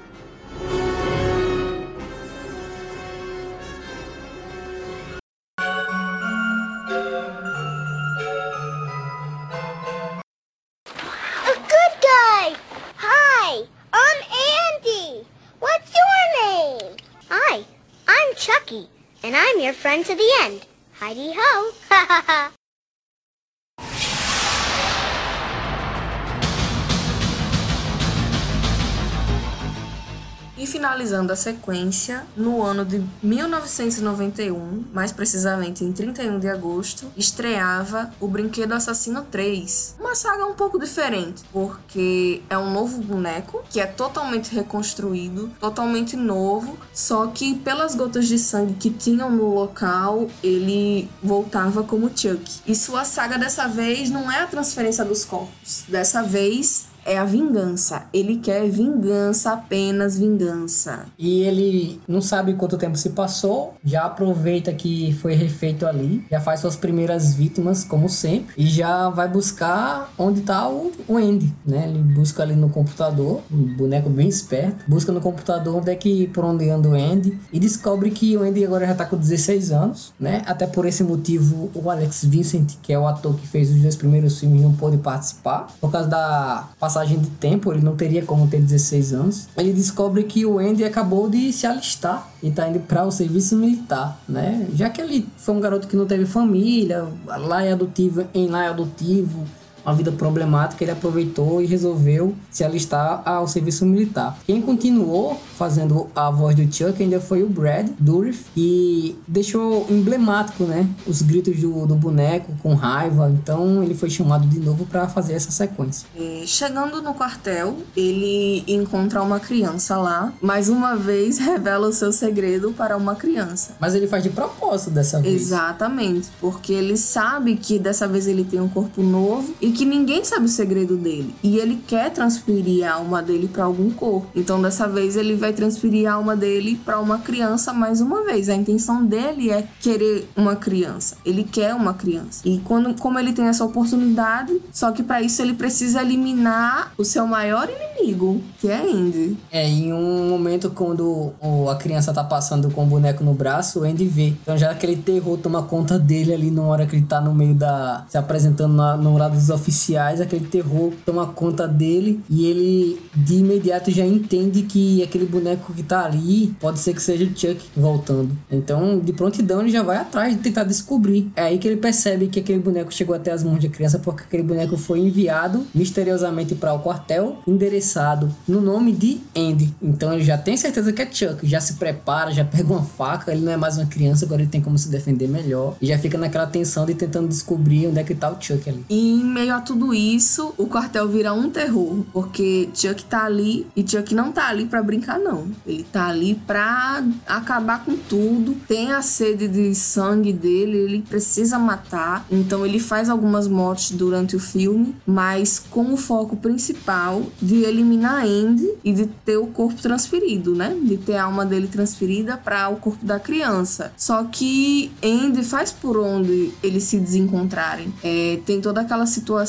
[31.25, 38.27] Finalizando a sequência, no ano de 1991, mais precisamente em 31 de agosto, estreava O
[38.27, 39.95] Brinquedo Assassino 3.
[39.99, 46.15] Uma saga um pouco diferente, porque é um novo boneco que é totalmente reconstruído, totalmente
[46.15, 52.61] novo, só que pelas gotas de sangue que tinham no local, ele voltava como Chuck.
[52.65, 55.83] E sua saga dessa vez não é a transferência dos corpos.
[55.87, 58.03] Dessa vez é a vingança.
[58.11, 61.05] Ele quer vingança, apenas vingança.
[61.17, 66.41] E ele não sabe quanto tempo se passou, já aproveita que foi refeito ali, já
[66.41, 71.53] faz suas primeiras vítimas, como sempre, e já vai buscar onde tá o, o Andy,
[71.65, 71.87] né?
[71.87, 76.27] Ele busca ali no computador, um boneco bem esperto, busca no computador onde é que
[76.27, 79.71] por onde anda o Andy e descobre que o Andy agora já tá com 16
[79.71, 80.41] anos, né?
[80.45, 83.95] Até por esse motivo, o Alex Vincent, que é o ator que fez os dois
[83.95, 88.47] primeiros filmes, não pôde participar por causa da passagem de tempo, ele não teria como
[88.47, 89.47] ter 16 anos.
[89.57, 93.57] Ele descobre que o Andy acabou de se alistar e tá indo para o serviço
[93.57, 94.65] militar, né?
[94.73, 98.63] Já que ele foi um garoto que não teve família, lá é adotivo, em lá
[98.63, 99.43] é adotivo,
[99.85, 104.37] uma vida problemática, ele aproveitou e resolveu se alistar ao serviço militar.
[104.45, 110.63] Quem continuou fazendo a voz do Chuck ainda foi o Brad Dourif e deixou emblemático,
[110.63, 113.29] né, os gritos do, do boneco com raiva.
[113.29, 116.07] Então ele foi chamado de novo para fazer essa sequência.
[116.15, 120.33] É, chegando no quartel, ele encontra uma criança lá.
[120.41, 123.75] Mais uma vez revela o seu segredo para uma criança.
[123.79, 125.41] Mas ele faz de propósito dessa vez.
[125.41, 130.23] Exatamente, porque ele sabe que dessa vez ele tem um corpo novo e que ninguém
[130.23, 131.35] sabe o segredo dele.
[131.43, 134.27] E ele quer transferir a alma dele para algum corpo.
[134.35, 138.49] Então dessa vez ele vai transferir a alma dele para uma criança mais uma vez.
[138.49, 141.17] A intenção dele é querer uma criança.
[141.25, 142.41] Ele quer uma criança.
[142.45, 147.03] E quando, como ele tem essa oportunidade, só que para isso ele precisa eliminar o
[147.03, 149.37] seu maior inimigo, que é Andy.
[149.51, 151.33] É, em um momento quando
[151.69, 154.33] a criança tá passando com o boneco no braço, o Andy vê.
[154.41, 157.53] Então já aquele terror toma conta dele ali na hora que ele tá no meio
[157.53, 158.05] da.
[158.07, 163.35] se apresentando na, no lado dos oficiais, aquele terror toma conta dele e ele de
[163.35, 167.57] imediato já entende que aquele boneco que tá ali pode ser que seja o Chuck
[167.75, 168.37] voltando.
[168.51, 171.31] Então, de prontidão, ele já vai atrás de tentar descobrir.
[171.35, 174.23] É aí que ele percebe que aquele boneco chegou até as mãos de criança porque
[174.23, 179.73] aquele boneco foi enviado misteriosamente para o quartel, endereçado no nome de Andy.
[179.81, 183.31] Então, ele já tem certeza que é Chuck, já se prepara, já pega uma faca,
[183.31, 185.97] ele não é mais uma criança, agora ele tem como se defender melhor e já
[185.97, 188.85] fica naquela tensão de tentando descobrir onde é que tá o Chuck ali.
[188.89, 193.87] E em meio tudo isso, o quartel vira um terror, porque Chuck tá ali e
[193.87, 195.47] Chuck não tá ali para brincar não.
[195.65, 198.55] Ele tá ali pra acabar com tudo.
[198.67, 202.25] Tem a sede de sangue dele, ele precisa matar.
[202.31, 208.25] Então ele faz algumas mortes durante o filme, mas com o foco principal de eliminar
[208.25, 210.75] Andy e de ter o corpo transferido, né?
[210.83, 213.91] De ter a alma dele transferida para o corpo da criança.
[213.97, 217.93] Só que Andy faz por onde eles se desencontrarem.
[218.03, 219.44] É, tem toda aquela situação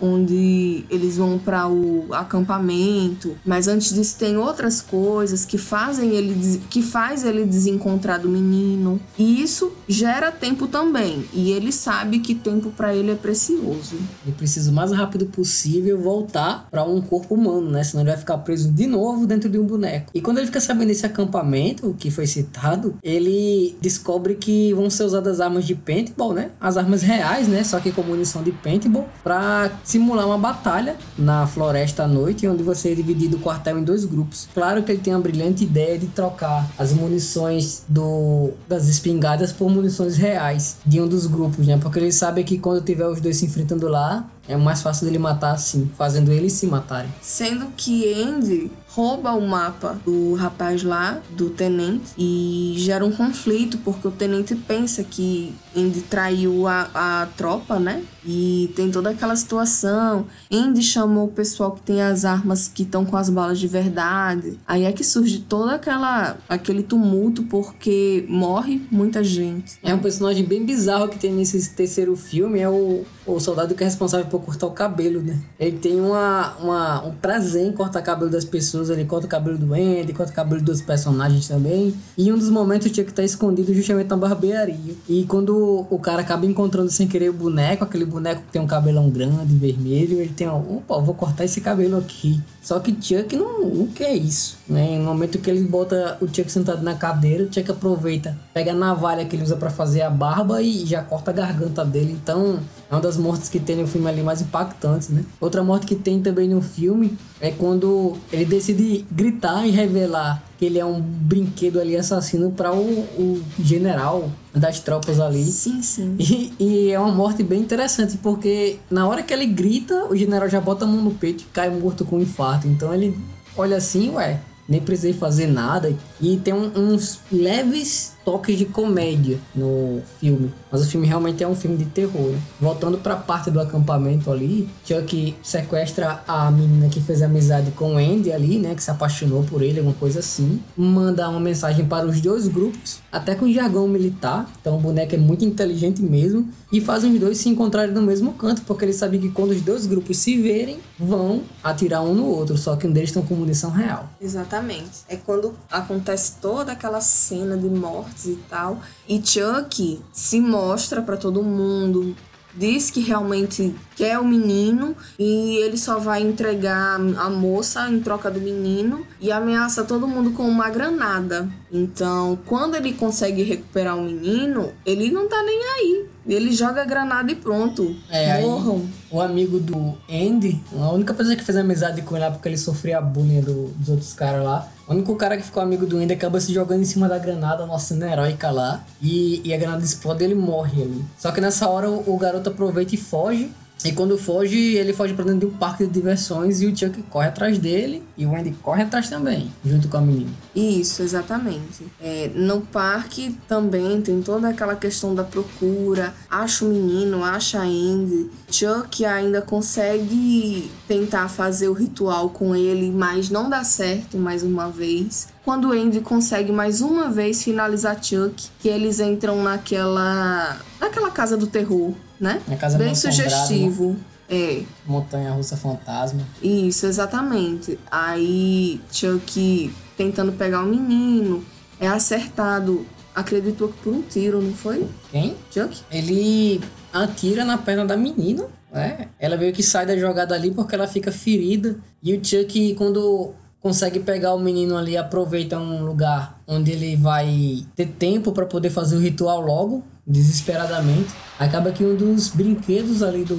[0.00, 6.60] onde eles vão para o acampamento, mas antes disso tem outras coisas que fazem ele
[6.70, 9.00] que faz ele desencontrar do menino.
[9.18, 13.96] E isso gera tempo também, e ele sabe que tempo para ele é precioso.
[14.24, 17.82] Ele precisa o mais rápido possível voltar para um corpo humano, né?
[17.84, 20.10] Senão ele vai ficar preso de novo dentro de um boneco.
[20.14, 25.04] E quando ele fica sabendo desse acampamento que foi citado, ele descobre que vão ser
[25.04, 26.50] usadas armas de paintball, né?
[26.60, 27.64] As armas reais, né?
[27.64, 28.87] Só que com munição de paintball
[29.22, 33.84] para simular uma batalha na floresta à noite, onde você é dividido o quartel em
[33.84, 34.48] dois grupos.
[34.54, 39.70] Claro que ele tem a brilhante ideia de trocar as munições do, das espingardas por
[39.70, 41.78] munições reais de um dos grupos, né?
[41.78, 45.18] Porque ele sabe que quando tiver os dois se enfrentando lá, é mais fácil dele
[45.18, 47.10] matar assim, fazendo eles se matarem.
[47.20, 53.78] Sendo que Andy rouba o mapa do rapaz lá, do tenente, e gera um conflito,
[53.78, 58.02] porque o tenente pensa que Andy traiu a, a tropa, né?
[58.26, 60.26] E tem toda aquela situação.
[60.52, 64.58] Andy chamou o pessoal que tem as armas que estão com as balas de verdade.
[64.66, 69.78] Aí é que surge toda aquela aquele tumulto porque morre muita gente.
[69.82, 73.82] É um personagem bem bizarro que tem nesse terceiro filme, é o, o soldado que
[73.82, 75.38] é responsável por cortar o cabelo, né?
[75.58, 79.28] Ele tem uma, uma, um prazer em cortar o cabelo das pessoas, ele corta o
[79.28, 81.94] cabelo do Andy, corta o cabelo dos personagens também.
[82.16, 84.94] E um dos momentos tinha que estar escondido justamente na barbearia.
[85.08, 88.66] E quando o cara acaba encontrando sem querer o boneco, aquele boneco que tem um
[88.66, 92.40] cabelão grande, vermelho, ele tem, opa, vou cortar esse cabelo aqui.
[92.62, 94.98] Só que Chuck não, não quer isso, né?
[94.98, 98.74] No momento que ele bota o Chuck sentado na cadeira, o Chuck aproveita, pega a
[98.74, 102.18] navalha que ele usa para fazer a barba e já corta a garganta dele.
[102.20, 105.24] Então, é uma das mortes que tem no filme ali mais impactantes, né?
[105.40, 110.64] Outra morte que tem também no filme é quando ele decide gritar e revelar que
[110.64, 115.44] ele é um brinquedo ali assassino para o, o, general das tropas ali.
[115.44, 116.16] Sim, sim.
[116.18, 120.48] E, e, é uma morte bem interessante, porque na hora que ele grita, o general
[120.48, 122.66] já bota a mão no peito e cai morto com um infarto.
[122.66, 123.16] Então ele
[123.56, 125.96] olha assim, ué, nem precisei fazer nada.
[126.20, 130.52] E tem um, uns leves toques de comédia no filme.
[130.70, 132.28] Mas o filme realmente é um filme de terror.
[132.28, 132.38] Né?
[132.60, 137.96] Voltando para a parte do acampamento ali, Chuck sequestra a menina que fez amizade com
[137.96, 138.74] Andy ali, né?
[138.74, 140.60] Que se apaixonou por ele, alguma coisa assim.
[140.76, 144.46] Manda uma mensagem para os dois grupos, até com jargão militar.
[144.60, 146.50] Então o boneco é muito inteligente mesmo.
[146.70, 149.62] E faz os dois se encontrarem no mesmo canto, porque ele sabe que quando os
[149.62, 152.58] dois grupos se verem, vão atirar um no outro.
[152.58, 154.06] Só que um deles estão com munição real.
[154.20, 154.98] Exatamente.
[155.08, 158.80] É quando acontece toda aquela cena de morte e tal.
[159.08, 162.14] E Chuck se mostra para todo mundo,
[162.58, 168.30] diz que realmente quer o menino e ele só vai entregar a moça em troca
[168.30, 171.48] do menino e ameaça todo mundo com uma granada.
[171.70, 176.06] Então, quando ele consegue recuperar o menino, ele não tá nem aí.
[176.26, 177.96] Ele joga a granada e pronto.
[178.10, 178.86] É, Morram.
[179.10, 183.00] o amigo do Andy, a única pessoa que fez amizade com ele porque ele sofria
[183.00, 184.68] bullying do, dos outros caras lá.
[184.88, 187.66] O único cara que ficou amigo do Andy acaba se jogando em cima da granada,
[187.66, 188.82] nossa cena heróica lá.
[189.02, 191.04] E, e a granada explode e ele morre ali.
[191.18, 193.52] Só que nessa hora o, o garoto aproveita e foge.
[193.84, 197.00] E quando foge, ele foge para dentro de um parque de diversões e o Chuck
[197.04, 200.30] corre atrás dele e o Andy corre atrás também, junto com a menina.
[200.54, 201.86] Isso, exatamente.
[202.00, 207.62] É, no parque também tem toda aquela questão da procura, acha o menino, acha a
[207.62, 208.28] Andy.
[208.50, 214.68] Chuck ainda consegue tentar fazer o ritual com ele, mas não dá certo mais uma
[214.68, 221.38] vez quando Andy consegue mais uma vez finalizar Chuck, que eles entram naquela naquela casa
[221.38, 222.40] do terror, né?
[222.46, 223.96] Na casa Bem sugestivo.
[224.28, 224.62] É.
[224.86, 226.20] Montanha Russa Fantasma.
[226.42, 227.78] Isso, exatamente.
[227.90, 231.42] Aí Chuck tentando pegar o menino
[231.80, 234.86] é acertado, acreditou que por um tiro, não foi?
[235.10, 235.34] Quem?
[235.50, 235.82] Chuck?
[235.90, 236.60] Ele
[236.92, 239.08] atira na perna da menina, né?
[239.18, 241.76] Ela meio que sai da jogada ali porque ela fica ferida.
[242.02, 247.66] E o Chuck, quando consegue pegar o menino ali, aproveita um lugar onde ele vai
[247.74, 251.10] ter tempo para poder fazer o ritual logo, desesperadamente.
[251.38, 253.36] Acaba que um dos brinquedos ali do,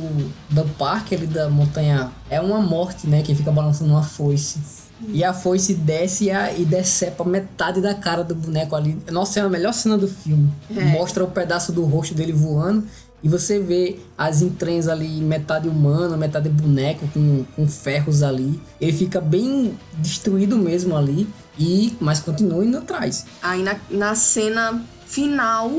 [0.50, 3.24] do parque, ali da montanha, é uma morte, né?
[3.24, 4.60] Que fica balançando uma foice.
[5.08, 8.98] E a foice desce e, a, e decepa metade da cara do boneco ali.
[9.10, 10.52] Nossa, é a melhor cena do filme.
[10.76, 10.84] É.
[10.86, 12.86] Mostra o pedaço do rosto dele voando
[13.24, 18.62] e você vê as entranhas ali, metade humana, metade boneco, com, com ferros ali.
[18.80, 21.28] Ele fica bem destruído mesmo ali.
[21.58, 23.26] E, mas continua indo atrás.
[23.42, 25.70] Aí na, na cena final,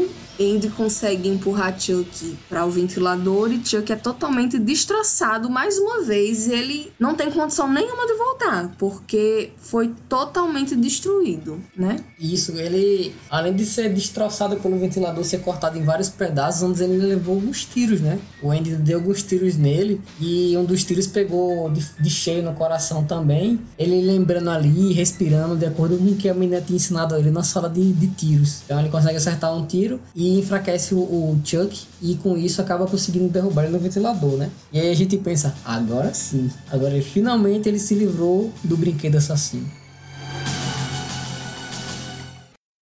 [0.40, 6.48] Andy consegue empurrar Chuck para o ventilador e Chuck é totalmente destroçado mais uma vez.
[6.48, 11.96] Ele não tem condição nenhuma de voltar, porque foi totalmente destruído, né?
[12.18, 16.96] Isso, ele, além de ser destroçado pelo ventilador, ser cortado em vários pedaços, antes ele
[16.96, 18.18] levou alguns tiros, né?
[18.42, 22.54] O Andy deu alguns tiros nele e um dos tiros pegou de, de cheio no
[22.54, 23.60] coração também.
[23.78, 27.30] Ele lembrando ali, respirando, de acordo com o que a menina tinha ensinado a ele
[27.30, 28.62] na sala de, de tiros.
[28.64, 32.86] Então ele consegue acertar um tiro e enfraquece o, o, Chuck e com isso acaba
[32.86, 34.50] conseguindo derrubar ele no ventilador, né?
[34.72, 39.16] E aí a gente pensa, agora sim, agora ele, finalmente ele se livrou do brinquedo
[39.16, 39.68] assassino.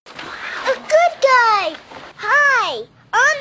[0.06, 1.76] A good guy.
[2.16, 3.40] Hi, I'm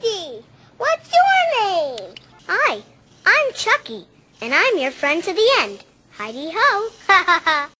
[0.00, 0.44] Andy.
[0.78, 2.14] What's your name?
[2.48, 2.82] Hi,
[3.26, 4.06] I'm Chucky,
[4.40, 5.78] and I'm your friend to the end.
[6.18, 7.66] Heidi ho.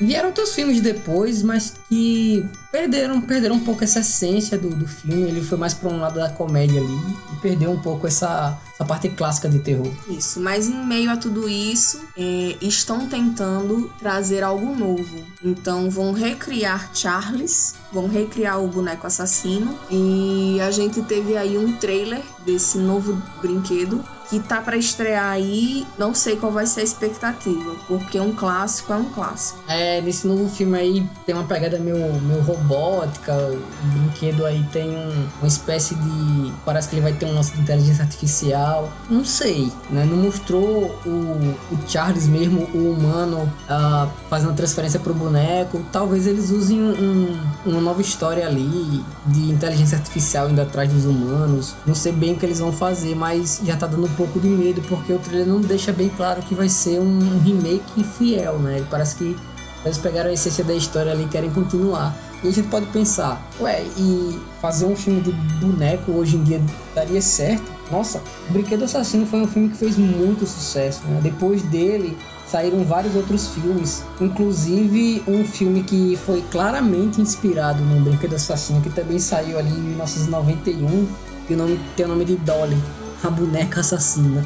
[0.00, 5.22] Vieram outros filmes depois, mas que perderam, perderam um pouco essa essência do, do filme.
[5.22, 6.98] Ele foi mais para um lado da comédia ali
[7.32, 9.90] e perdeu um pouco essa, essa parte clássica de terror.
[10.08, 15.24] Isso, mas em meio a tudo isso, é, estão tentando trazer algo novo.
[15.42, 21.76] Então vão recriar Charles, vão recriar o boneco assassino e a gente teve aí um
[21.76, 26.84] trailer desse novo brinquedo que tá para estrear aí, não sei qual vai ser a
[26.84, 29.60] expectativa, porque um clássico é um clássico.
[29.68, 34.90] É, nesse novo filme aí tem uma pegada meio, meio robótica, o brinquedo aí tem
[34.90, 36.52] um, uma espécie de.
[36.64, 38.90] Parece que ele vai ter um lance de inteligência artificial.
[39.08, 40.04] Não sei, né?
[40.04, 45.84] Não mostrou o, o Charles mesmo, o humano, uh, fazendo transferência pro boneco.
[45.92, 51.74] Talvez eles usem um, uma nova história ali de inteligência artificial indo atrás dos humanos.
[51.86, 54.48] Não sei bem o que eles vão fazer, mas já tá dando um pouco de
[54.48, 58.78] medo, porque o trailer não deixa bem claro que vai ser um remake fiel, né?
[58.78, 59.36] Ele parece que
[59.84, 62.16] eles pegaram a essência da história ali e querem continuar.
[62.42, 66.60] E a gente pode pensar, ué, e fazer um filme de boneco hoje em dia
[66.94, 67.72] daria certo?
[67.90, 71.20] Nossa, Brinquedo Assassino foi um filme que fez muito sucesso, né?
[71.22, 78.34] Depois dele saíram vários outros filmes, inclusive um filme que foi claramente inspirado no Brinquedo
[78.34, 81.08] Assassino, que também saiu ali em 1991,
[81.48, 82.76] e o nome tem o nome de Dolly,
[83.22, 84.44] a boneca assassina.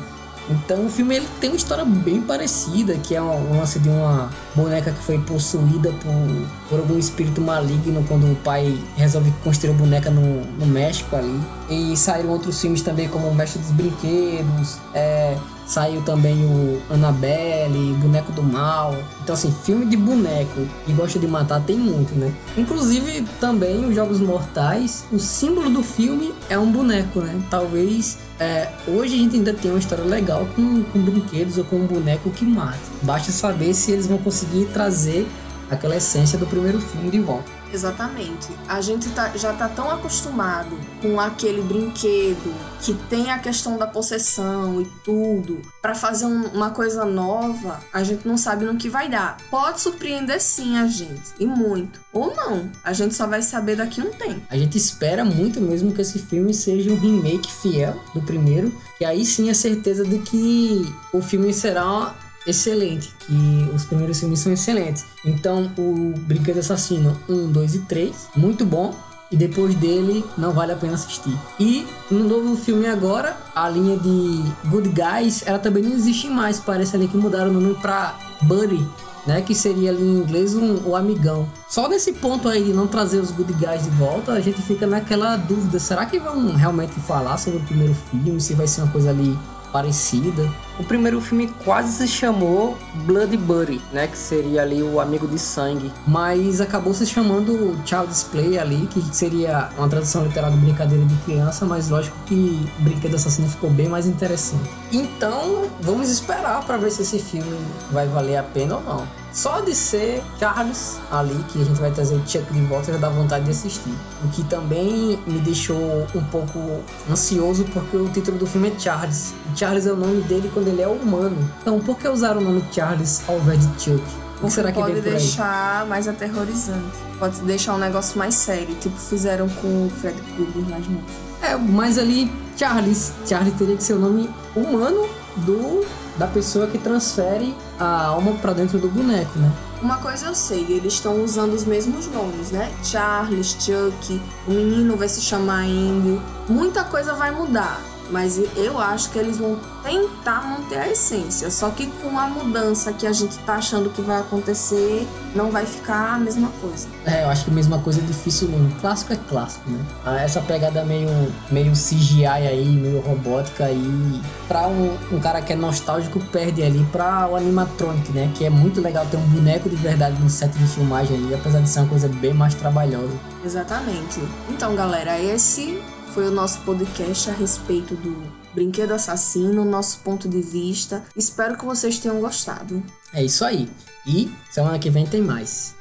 [0.50, 4.30] Então o filme ele tem uma história bem parecida, que é um lance de uma
[4.54, 9.74] boneca que foi possuída por, por algum espírito maligno quando o pai resolve construir a
[9.74, 11.38] boneca no, no México ali.
[11.68, 15.36] E saíram outros filmes também como O Mestre dos Brinquedos, é,
[15.68, 18.96] Saiu também o Annabelle, Boneco do Mal.
[19.22, 22.32] Então, assim, filme de boneco e gosta de matar tem muito, né?
[22.56, 27.38] Inclusive, também os Jogos Mortais, o símbolo do filme é um boneco, né?
[27.50, 31.76] Talvez é, hoje a gente ainda tem uma história legal com, com brinquedos ou com
[31.76, 32.78] um boneco que mata.
[33.02, 35.28] Basta saber se eles vão conseguir trazer
[35.70, 37.57] aquela essência do primeiro filme de volta.
[37.72, 38.48] Exatamente.
[38.68, 43.86] A gente tá, já tá tão acostumado com aquele brinquedo que tem a questão da
[43.86, 45.60] possessão e tudo.
[45.82, 49.36] Para fazer um, uma coisa nova, a gente não sabe no que vai dar.
[49.50, 52.00] Pode surpreender sim a gente, e muito.
[52.12, 54.42] Ou não, a gente só vai saber daqui a um tempo.
[54.50, 59.04] A gente espera muito mesmo que esse filme seja um remake fiel do primeiro, que
[59.04, 62.14] aí sim é certeza de que o filme será
[62.48, 65.04] excelente, que os primeiros filmes são excelentes.
[65.24, 68.94] Então, o Brinquedo Assassino 1, 2 e 3, muito bom.
[69.30, 71.36] E depois dele, não vale a pena assistir.
[71.60, 76.58] E no novo filme agora, a linha de Good Guys, ela também não existe mais.
[76.58, 78.88] Parece ali que mudaram o nome pra Buddy,
[79.26, 79.42] né?
[79.42, 81.46] Que seria ali em inglês um, o amigão.
[81.68, 84.86] Só nesse ponto aí de não trazer os good guys de volta, a gente fica
[84.86, 88.40] naquela dúvida: será que vão realmente falar sobre o primeiro filme?
[88.40, 89.38] Se vai ser uma coisa ali
[89.70, 90.50] parecida.
[90.78, 95.38] O primeiro filme quase se chamou Blood Buddy, né, que seria ali o amigo de
[95.38, 101.04] sangue, mas acabou se chamando Child's Play ali, que seria uma tradução literal de brincadeira
[101.04, 104.70] de criança, mas lógico que Brinquedo Assassino ficou bem mais interessante.
[104.92, 107.58] Então, vamos esperar para ver se esse filme
[107.90, 109.18] vai valer a pena ou não.
[109.32, 112.98] Só de ser Charles ali, que a gente vai trazer o Chuck de volta, já
[112.98, 113.92] dá vontade de assistir.
[114.24, 119.34] O que também me deixou um pouco ansioso, porque o título do filme é Charles.
[119.54, 121.36] Charles é o nome dele quando ele é humano.
[121.60, 124.04] Então, por que usar o nome Charles ao invés de Chuck?
[124.48, 126.96] Será que pode deixar mais aterrorizante.
[127.18, 131.04] Pode deixar um negócio mais sério, tipo fizeram com o Fred Krueger mais novo.
[131.42, 135.08] É, mas ali Charles, Charles teria que ser o nome humano
[135.38, 135.84] do
[136.16, 139.52] da pessoa que transfere a alma para dentro do boneco, né?
[139.80, 142.72] Uma coisa eu sei, eles estão usando os mesmos nomes, né?
[142.82, 146.20] Charles, Chuck, o menino vai se chamar Andy.
[146.48, 147.80] Muita coisa vai mudar,
[148.10, 151.50] mas eu acho que eles vão tentar manter a essência.
[151.50, 155.66] Só que com a mudança que a gente tá achando que vai acontecer, não vai
[155.66, 156.88] ficar a mesma coisa.
[157.04, 158.70] É, eu acho que a mesma coisa é difícil mesmo.
[158.80, 159.84] Clássico é clássico, né?
[160.04, 161.08] Ah, essa pegada meio,
[161.50, 164.20] meio CGI aí, meio robótica aí.
[164.46, 168.30] Pra um, um cara que é nostálgico, perde ali pra o animatronic, né?
[168.34, 171.60] Que é muito legal ter um boneco de verdade no set de filmagem ali, apesar
[171.60, 173.12] de ser uma coisa bem mais trabalhosa.
[173.44, 174.20] Exatamente.
[174.50, 175.80] Então, galera, esse
[176.18, 178.20] foi o nosso podcast a respeito do
[178.52, 181.04] Brinquedo Assassino, nosso ponto de vista.
[181.14, 182.82] Espero que vocês tenham gostado.
[183.14, 183.70] É isso aí.
[184.04, 185.77] E semana que vem tem mais.